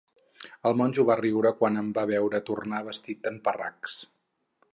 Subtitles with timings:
[0.69, 4.01] El monjo va riure quan em va veure tornar vestit en parracs.